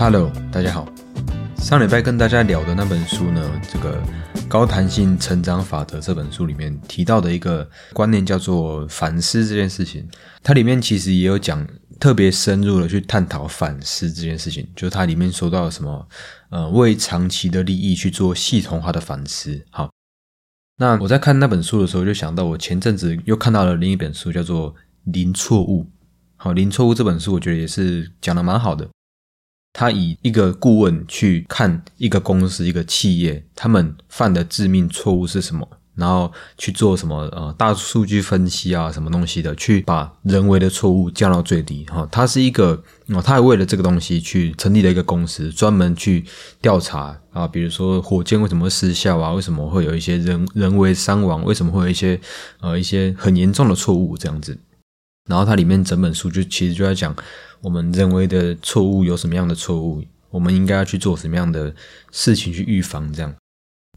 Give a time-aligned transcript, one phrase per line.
[0.00, 0.86] Hello，大家好。
[1.56, 4.00] 上礼拜跟大家聊的那本书呢，这个
[4.46, 10.08] 《高弹性成长法则》这本书里面提到的一个观念叫做反思这件事情。
[10.40, 11.66] 它里面其实也有讲
[11.98, 16.08] 特别深入的去探讨反思这件事情，就是它里面说到了什么，
[16.50, 19.66] 呃，为长期的利益去做系统化的反思。
[19.70, 19.90] 好，
[20.76, 24.72] 那我在看那本书的时候，就想到我前阵子又看到了另一本书，叫做
[25.06, 25.82] 《零错误》。
[26.36, 28.88] 好，《零错误》这本书我觉得也是讲的蛮好的。
[29.72, 41.84] 他以一个顾问去看一个公司、一个企业，他们犯的致命错误是什么，然后去做什么呃大数据分析啊，什么东西的，去把人为的错误降到最低。
[41.84, 46.24] 哈，他是一个哦，他还为了这个东西去成立了一个公司，专门去
[46.60, 52.20] 调查啊，比如说火箭为什么会失效啊，为什么会有一些人人为伤亡，为什么会有一些
[52.60, 54.58] 呃一些很严重的错误这样子。
[55.28, 57.14] 然后它里面整本书就其实就在讲。
[57.60, 60.00] 我们认为的错误有什么样的错误？
[60.30, 61.74] 我们应该要去做什么样的
[62.12, 63.12] 事情去预防？
[63.12, 63.34] 这样，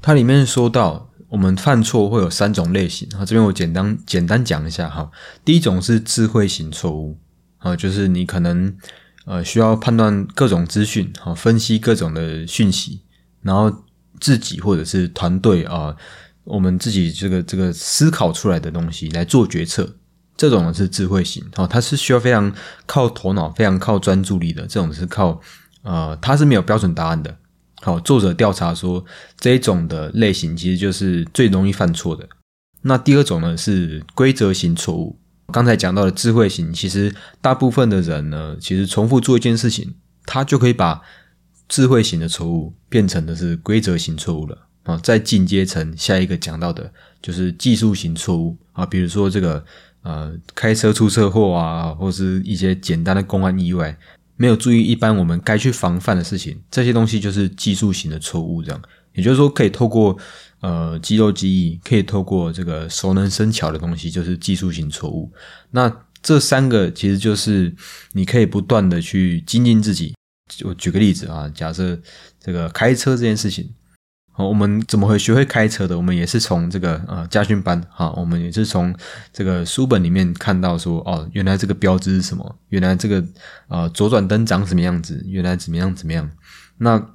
[0.02, 3.08] 它里面说到，我们犯错会有三种类型。
[3.10, 5.12] 哈，这边我简单简单讲一下哈。
[5.46, 7.20] 第一种是智慧型错误，
[7.60, 8.76] 啊，就是你可能
[9.26, 13.02] 呃需要判断各种资讯，哈，分析各种的讯息，
[13.44, 13.72] 然后
[14.20, 15.96] 自己或者是团队啊，
[16.46, 19.98] 我们自己这个这个思考出来的东西来做决策。
[20.42, 22.52] 这种是智慧型，哦，它是需要非常
[22.88, 24.64] 靠头脑、非常靠专注力的。
[24.64, 25.40] 这种是靠，
[25.84, 27.38] 呃，它是没有标准答案的。
[27.84, 29.06] 好，作者调查说，
[29.40, 32.28] 这一种的类型其实就是最容易犯错的。
[32.82, 35.20] 那第二种呢是规则型错误。
[35.52, 39.94] 刚才讲到的智慧型，其实大部分的人呢，其实重复做一件事情，
[40.26, 41.04] 他就可以把
[41.68, 44.58] 智慧型的错误变成的是规则型错误了。
[44.86, 49.64] 啊，再进阶成下一个讲到的就是技术型错误啊，比如说这个。
[50.04, 53.96] 呃，开车出车祸啊，或是一些简单的公安意外，
[54.36, 58.64] 没有注意一般我们该去防范的事情，这些东西就是技术型的错误。
[58.64, 58.82] 这样，
[59.14, 60.18] 也就是说，可以透过
[60.62, 65.32] 呃肌肉记忆，可以透过这个熟能生巧的东西，就是技术型错误。
[65.70, 65.92] 那
[66.24, 67.72] 这三个其实就是
[68.14, 70.16] 你可以不断的去精进自己。
[70.64, 72.00] 我举个例子啊，假设
[72.40, 73.70] 这个开车这件事情。
[74.34, 75.98] 好，我们怎么会学会开车的？
[75.98, 78.96] 我们也是从这个呃家训班，哈，我们也是从
[79.34, 82.56] 这个书本里面看到说，哦，原来这个标志是什么？
[82.70, 83.22] 原来这个
[83.68, 85.22] 呃左转灯长什么样子？
[85.28, 86.32] 原来怎么样怎么样？
[86.78, 87.10] 那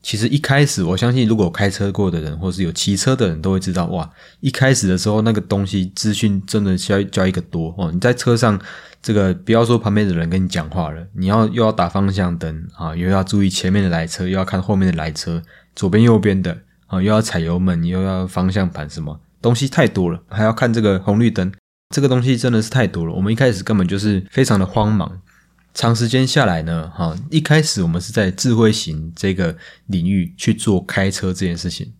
[0.00, 7.90] 其实一开始，我相信如果开车过的人，或是有骑车的人都会知道，哇，一开始的时候那个东西资讯真的需要教一个多哦。
[7.92, 8.60] 你在车上，
[9.02, 15.42] 这个不要说旁边的人跟你讲话了，你要又要打方向灯啊，又要注意前面的来车，又要看后面的来车。
[15.74, 21.52] 左边右边的啊，又要踩油门，又要方向盘，什么东西太多了，还要看这个红绿灯，
[21.94, 23.12] 这个东西真的是太多了。
[23.12, 25.20] 我们一开始根本就是非常的慌忙，
[25.74, 31.92] 长时间下来呢，哈，一开始我们是在智慧型这个领域去做开车这件事情，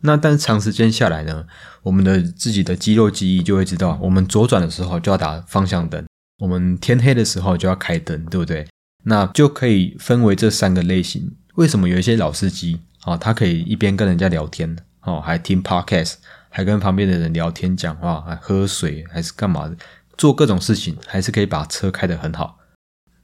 [0.00, 1.46] 那但是长时间下来呢，
[1.82, 6.04] 我们的自己的肌肉记忆就会知道，我们左转的时候就要打方向灯，
[6.38, 8.66] 我们天黑的时候就要开灯，对不对？
[9.04, 11.32] 那就可以分为这三个类型。
[11.54, 12.80] 为什么有一些老司机？
[13.06, 16.14] 哦，他可以一边跟人家聊天，哦，还听 podcast，
[16.50, 19.76] 还跟旁边的人聊天讲话，还喝水，还是干嘛的，
[20.18, 22.58] 做各种事情，还是可以把车开得很好。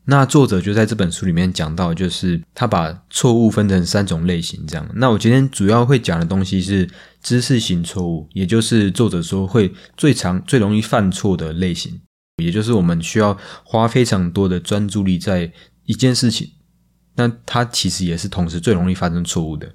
[0.04, 4.88] 那作者就在这本书里面讲到，就是他把错误分成三种类型，这样。
[4.94, 6.88] 那我今天主要会讲的东西是
[7.22, 12.00] 知识型错误，也就是作者说会最常、最容易犯错的类型，
[12.42, 15.52] 也就是我们需要花非常多的专注力在
[15.84, 16.50] 一件事情。
[17.14, 19.70] 那它其实也是同时最容易发生错误的。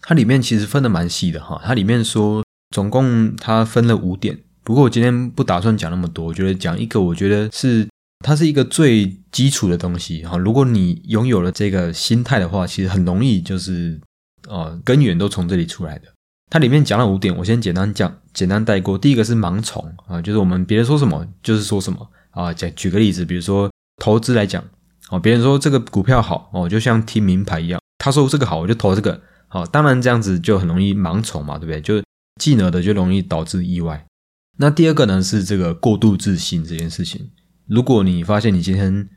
[0.00, 2.42] 它里面其实分的蛮细的哈，它里面说
[2.74, 4.38] 总共它分了五点。
[4.64, 7.86] 不过我今天不打算讲那么多，我觉得讲一个，我觉得是
[8.24, 10.38] 它是一个最基础的东西哈。
[10.38, 14.00] 如果你拥有了这个心态的话，其实很容易就是
[14.48, 16.08] 呃根源都从这里出来的。
[16.50, 18.96] 它里面讲了五点，我先简单讲，简单带过。
[18.96, 22.52] 第一个是盲从啊，就是我们别人说什么就是说什么啊。
[22.54, 23.70] 讲举个例子，比如说
[24.02, 24.64] 投资来讲。
[25.10, 27.80] 哦，别人说这个股票好哦，就像听名牌一样。
[27.98, 29.20] 他说这个好，我就投这个。
[29.48, 31.80] 好，当然这样子就很容易盲从嘛，对不对？
[31.80, 32.02] 就
[32.38, 34.06] 记了的就容易导致意外。
[34.58, 37.30] 那第二个呢是这个过度自信这件事情。
[37.66, 39.08] 如果你发现你今天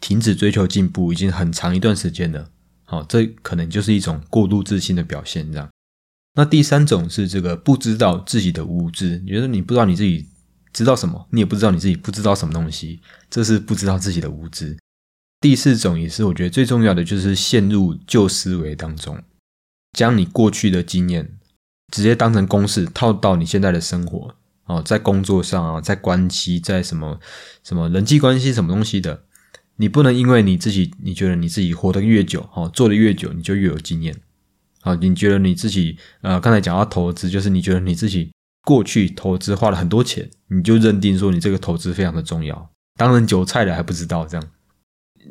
[0.00, 2.48] 停止追求进步已经很长一段时间了，
[2.84, 5.52] 好，这可能就是一种过度自信的表现。
[5.52, 5.68] 这样。
[6.34, 10.26] 那第三种是这个不知道自己的无知，你觉得你不知道你自己
[10.72, 14.76] 知道什么，你也不知道你自己不知道什么东西，这是不知道自己的无知。
[15.40, 19.22] 第四种也是我觉得最重要的，就是陷入旧思维当中，
[19.92, 21.30] 将你过去的经验
[21.92, 24.34] 直接当成公式套到你现在的生活
[24.64, 27.20] 哦，在工作上啊，在关系，在什么
[27.62, 29.22] 什么人际关系什么东西的，
[29.76, 34.16] 你不能因为你自己你觉得你自己活得越久，哦，做的越久，你就越有经验。
[34.80, 38.30] 啊，你觉得你自己呃，刚才讲到投资，就是你觉得你自己
[38.62, 44.48] 过去投资花了很多钱，你就认定说你这个投资非常的重要，当然韭菜了还不知道这样。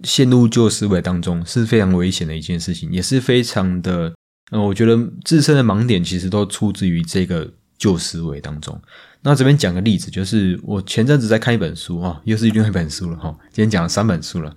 [0.04, 4.14] 陷入旧思维当中是非常危险的一件事情，也是非常的，
[4.52, 8.80] 呃，我觉得自身的盲点其实都出自于这个旧思维当中。
[9.22, 13.36] 那这边讲个例子，就是我前阵子在看一本书啊，又是另外一本书了哈。
[13.52, 14.54] 今天讲了三本书了，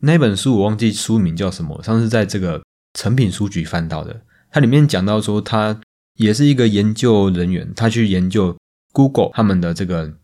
[0.00, 2.62] 那本书我忘记书名叫什么，上次在这个
[2.94, 5.80] 成品书局翻到的，它里面讲到说，他
[6.14, 8.56] 也是一个研究人员，他去研究
[8.92, 10.14] Google 他们的这个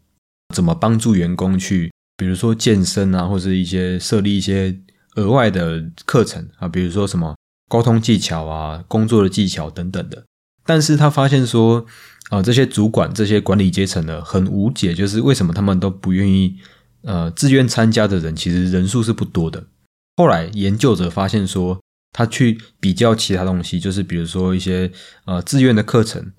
[0.55, 1.93] 怎么帮助员工去。
[2.17, 4.79] 比如说健身啊，或者一些设立一些
[5.17, 7.35] 额外的课程啊，比如说什么
[7.69, 10.25] 沟通技巧啊、工作的技巧等等的。
[10.64, 11.85] 但是他发现说，
[12.31, 16.56] 啊，这些主管、这些管理阶层呢，很无解，就是为什么他们都不愿意，
[17.03, 19.65] 呃，自愿参加的人，其实人数是不多的。
[20.17, 21.81] 后来研究者发现说，
[22.12, 24.93] 他去比较其他东西，就是比如说一些
[25.25, 26.32] 呃自愿的课程。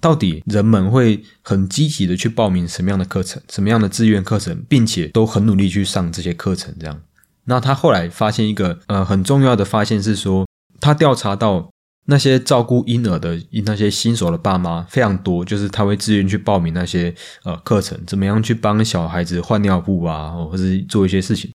[0.00, 6.74] 到底人们会很积极的去报名什么样的课程，什么样的志愿课程，并且都很努力去上这些课程。
[6.80, 7.02] 这样，
[7.44, 10.46] 那他后来发现一个呃很重要的发现是说，
[10.80, 11.70] 他调查到
[12.06, 17.14] 那些照顾婴儿的那些新手的爸妈非常多，就是他会自愿去报名那些
[17.44, 21.52] 呃课程，怎么样去帮小孩子换尿布啊，或者是做一些事情。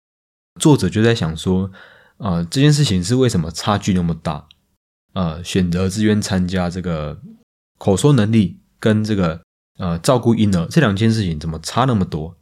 [0.59, 1.69] 作者就在想说，
[2.17, 4.47] 啊这件事情是为什么差距那么大？
[5.13, 7.19] 呃，选择自愿参加这个。
[7.83, 9.41] 口说能力跟这个
[9.79, 12.37] 呃照顾婴儿这两件事情怎么差那么多？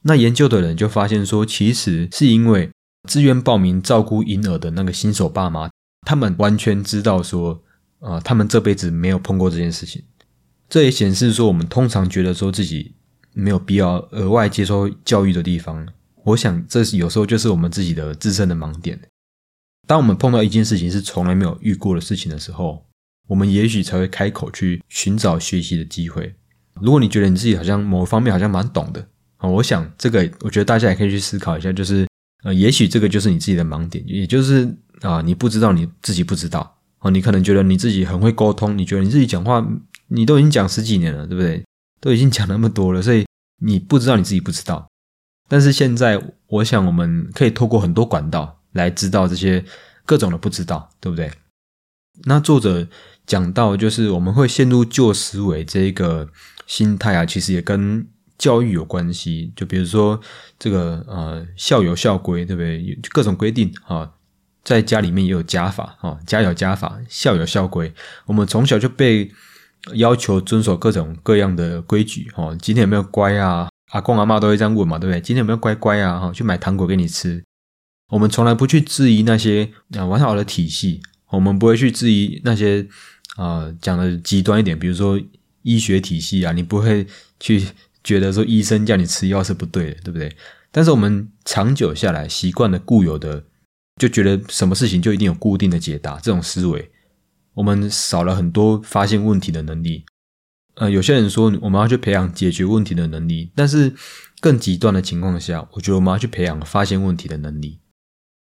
[0.00, 2.70] 那研究的人就发现说，其实是因为
[3.06, 5.68] 自愿报名照顾婴儿的那个新手爸妈，
[6.06, 7.62] 他们完全知道说，
[8.00, 10.02] 啊，他们这辈子没有碰过这件事情。
[10.70, 12.94] 这也显示说，我们通常觉得说自己
[13.34, 15.86] 没有必要额外接受教育的地方，
[16.24, 18.98] 我想这有时候就是我们自己的自身的盲点。
[19.86, 22.87] 当我们碰到一件事情是从来没有遇过的事情的时候。
[23.28, 26.34] 我们也许才会开口去寻找学习的机会。
[26.80, 32.06] 如果你觉得你自己好像某方面好像蛮懂的啊，我想这个我觉得大家也可以去思考一下，就是
[32.44, 39.66] 呃，也许这个就是你自己的盲点，也就是啊，你不知道你自己不知道啊，你可能觉得你自己很会沟通，你觉得你自己讲话
[40.06, 41.62] 你都已经讲十几年了，对不对？
[42.00, 43.26] 都已经讲那么多了，所以
[43.60, 44.88] 你不知道你自己不知道。
[45.48, 49.64] 但是现在，我想我们可以透过很多管道来知道这些
[50.06, 51.30] 各种的不知道，对不对？
[52.24, 52.86] 那作者。
[53.28, 56.26] 讲到就是我们会陷入旧思维这个
[56.66, 58.04] 心态啊，其实也跟
[58.38, 59.52] 教育有关系。
[59.54, 60.18] 就比如说
[60.58, 62.98] 这个呃校有校规，对不对？
[63.10, 64.10] 各种规定啊，
[64.64, 67.92] 在家里面也有家法啊，家有家法，校有校规。
[68.24, 69.30] 我们从小就被
[69.92, 72.56] 要求遵守各种各样的规矩哦。
[72.58, 73.68] 今天有没有乖啊？
[73.90, 75.20] 阿公阿妈都会这样问嘛，对不对？
[75.20, 76.18] 今天有没有乖乖啊？
[76.18, 77.44] 哈，去买糖果给你吃。
[78.08, 81.02] 我们从来不去质疑那些啊完好的体系，
[81.32, 82.88] 我们不会去质疑那些。
[83.38, 85.20] 啊，讲的极端一点，比如说
[85.62, 87.06] 医学体系啊，你不会
[87.38, 87.64] 去
[88.02, 90.36] 觉得说医生叫你吃药是不对的，对不对？
[90.72, 93.44] 但是我们长久下来习惯了固有的，
[94.00, 96.90] 就觉得什么事情就一定有固定的解答，这种思维，
[97.54, 100.04] 我们少了很多发现问题的能力。
[100.74, 103.94] 呃，有些人说我们要去培养解决问题的能力，但是
[104.40, 107.78] 更极端的情况下，我觉得我们要去培养发现问题的能力。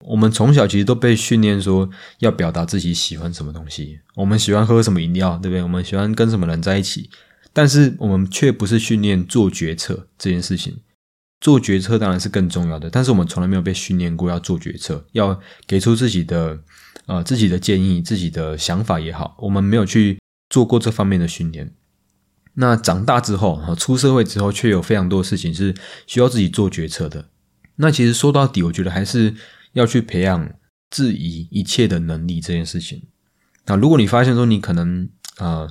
[0.06, 5.64] 我们从小其实都被训练说要表达自己喜欢什么东西，我们喜欢喝什么饮料，对不对？
[5.64, 7.10] 我们喜欢跟什么人在一起，
[7.54, 10.78] 但是我们却不是训练做决策这件事情。
[11.40, 16.60] 做决策当然是更重要的，但是我们从来没有被训练过要做决策，要给出自己的
[17.06, 20.18] 呃自己的建议、自己的想法也好，我们没有去
[20.50, 21.74] 做过这方面的训练。
[22.56, 25.74] 那长大之后啊，出社会之后，却有非常多事情是
[26.08, 27.30] 需要自己做决策的。
[27.78, 29.34] 那其实说到底，我觉得还是。
[29.74, 30.54] 要去培养
[30.90, 33.04] 质疑一切的能力这件事情。
[33.66, 35.68] 那如果你发现说你可能啊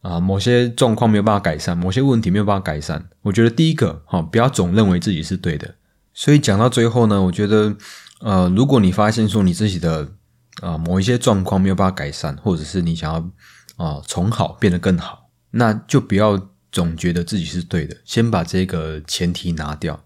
[0.00, 5.74] 啊某些状况没有办法改善，某些问题没有办法改善，我觉得第一个哈不要总认为自己是对的。
[6.14, 7.76] 所以讲到最后呢，我觉得
[8.20, 10.12] 呃如果你发现说你自己的
[10.60, 20.04] 啊某一些状况没有办法改善，或者是你想要啊从好变得更好，那就不要总觉得自己是对的，先把这个前提拿掉。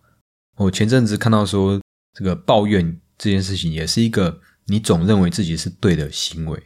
[0.57, 1.81] 我前阵子看到说
[2.13, 3.01] 这个抱怨。
[3.19, 6.63] 这件事情也是一个你总认为自己是对的行为。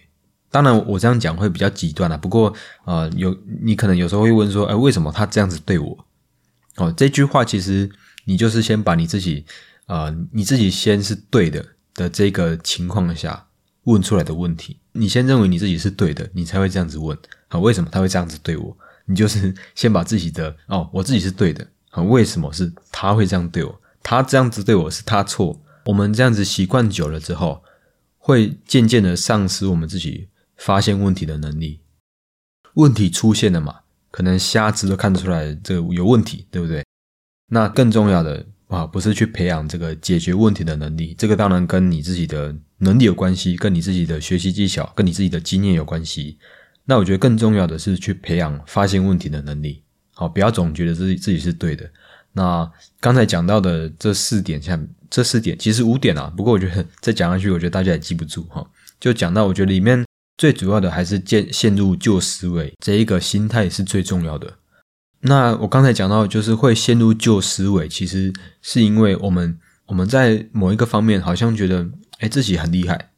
[0.50, 2.18] 当然，我这样讲会比较极端了。
[2.18, 2.52] 不过，
[2.84, 6.06] 呃，有你可能有时候会问说，哎，为什么他这样子对我？
[6.76, 7.88] 哦，这句话其实
[8.24, 9.44] 你就是先把你自己，
[9.86, 11.64] 呃，你自己先是对的
[11.94, 13.46] 的这个情况下
[13.84, 14.80] 问出来的问题。
[14.92, 17.16] 你先认为你自己是对的，你才会这样子问。
[17.46, 18.76] 啊，为什么他会这样子对我？
[19.06, 21.64] 你就是先把自己的哦，我自己是对的。
[21.90, 23.80] 啊，为什么是他会这样对我？
[24.02, 25.60] 他这样子对我是他错。
[25.90, 27.64] 我们这样子习惯久了之后，
[28.16, 31.80] 会渐渐的丧失我们自己发现问题的能力。
[32.74, 33.80] 问题出现了嘛，
[34.12, 36.84] 可能瞎子都看得出来这个有问题，对不对？
[37.48, 46.38] 那更重要的啊，不是去培养这个解决问题的能力，这个当然跟你自己的能力有关系，跟你自己的学习技巧，跟你自己的经验有关系。
[46.84, 49.82] 那我觉得更重要的是去培养发现问题的能力。
[50.14, 51.90] 好，不要总觉得自己自己是对的。
[52.32, 52.70] 那
[53.00, 58.64] 刚才讲到的这四点，像这四点其实五点啊，不过我觉得 再讲下去，我觉得大家也记不住哈。
[59.00, 60.04] 就讲到，我觉得里面
[60.38, 64.54] 最主要的还是陷陷入旧思维这一个心态是最重要的。
[65.22, 71.86] 那我刚才讲到，就是会陷入旧思维，其实是因为我们我们在某一个方面好像觉得，
[72.20, 73.10] 哎，自己很厉害，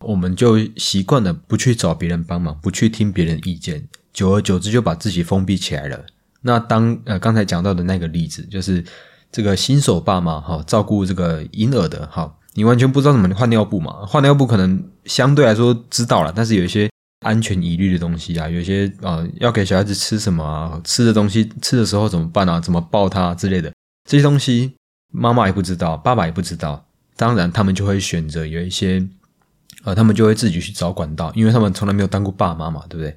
[0.00, 6.04] 我们就习惯了不去找别人帮忙，不去听别人意见，久而久之就把自己封闭起来了。
[6.42, 8.84] 那当呃刚才讲到的那个例子，就是
[9.32, 14.04] 这个新手爸妈哈，照顾这个婴儿的哈，你完全不知道怎么换尿布嘛？
[14.06, 22.58] 换尿布可能相对来说知道了，但是有一些安全疑虑的东西啊，有些啊要给小孩子吃什么啊，吃的东西吃的时候怎么办啊？
[22.60, 23.72] 怎么抱他之类的
[24.08, 24.74] 这些东西，
[25.12, 26.84] 妈妈也不知道，爸爸也不知道，
[27.16, 29.06] 当然他们就会选择有一些
[29.84, 33.14] 呃，他们就会自己去找管道，因为他们从来没有当过爸妈嘛，对不对？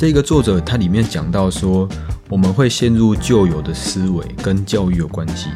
[0.00, 1.86] 这个作者他里面讲到说，
[2.30, 5.50] 我们会陷入旧有的思维，跟教育有关系。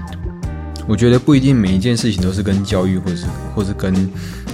[0.86, 3.94] 我觉得不一定每一件事情都是跟教育，或是或是跟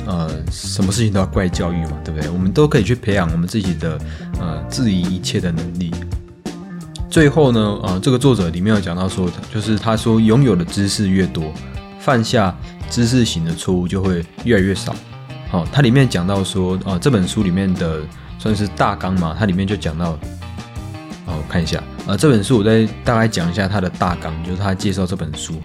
[0.06, 2.30] 呃什么事情都要怪教育嘛，对不对？
[2.30, 3.98] 我们都可以去培养我们自己的
[4.38, 5.90] 呃质疑一切的能力。
[7.10, 11.52] 最后呢，呃，这个作者里面有讲到说，就是他说拥有的知识越多，
[11.98, 12.56] 犯下
[12.88, 14.94] 知识型的错误就会越来越少。
[15.50, 18.02] 好，他里面讲到说，呃，这本书里面的。
[18.40, 20.12] 算是大纲嘛，它里面就讲到，
[21.26, 25.60] 哦，我看一下，呃，这本书我再大概讲一下它的大纲，就是他介绍这本书，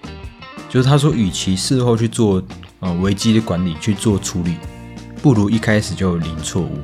[0.68, 2.44] 就是他说，与其事后去做
[2.82, 4.58] 呃危机的管理去做处理，
[5.22, 6.78] 不如一开始就零错误。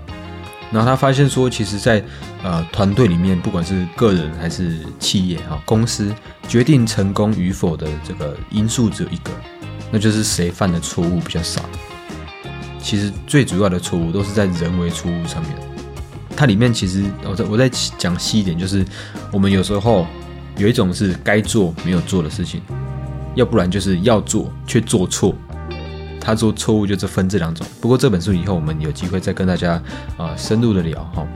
[0.72, 2.02] 然后他发现说，其实，在
[2.42, 6.16] 呃团队里面，不管是个人还是企业哈，公司
[6.48, 9.32] 决定成功与否的这个因素只有一个，
[9.92, 11.62] 那就是谁犯的错误比较少。
[12.80, 15.71] 其实最主要的错误都是在人为错误上面。
[16.36, 18.86] 它里面其实，我再我再讲细一点，就是
[19.32, 20.08] 我们有时候
[20.58, 22.62] 有一种是该做没有做的事情，
[23.36, 25.36] 要不然就是要做却做错。
[26.20, 27.66] 他做错误就是分这两种。
[27.82, 29.82] 不过这本书以后我们有机会再跟大家
[30.18, 31.28] 啊深入的聊哈。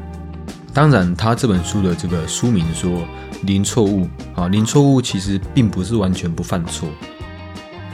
[0.74, 3.02] 当然，他这本书的这个书名说
[3.44, 6.88] 零错误啊，零错误其实并不是完全不犯错，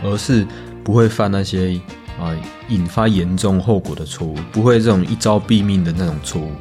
[0.04, 0.46] 而是
[0.84, 1.80] 不会犯那些
[2.20, 2.36] 啊
[2.68, 6.52] 引发严重后果的错误，不会这种一招毙命的那种错误。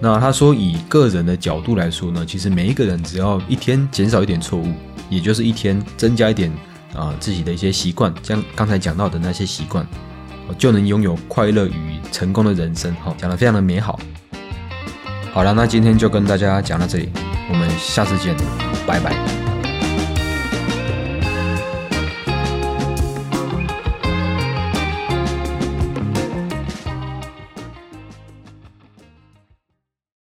[0.00, 4.72] 那他说，以个人的角度来说呢，其实每一个人只要一天减少一点错误，
[5.10, 6.52] 也就是一天增加一点
[6.94, 9.86] 啊自己的一些习惯，将刚才讲到的那些习惯，
[10.56, 12.94] 就能拥有快乐与成功的人生。
[13.04, 13.98] 哈，讲得非常的美好。
[15.32, 17.08] 好了，那今天就跟大家讲到这里，
[17.50, 18.36] 我们下次见，
[18.86, 19.37] 拜拜。